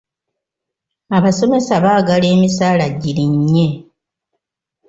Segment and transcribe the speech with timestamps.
[1.17, 3.67] Abasomesa baagala emisaala girinnye.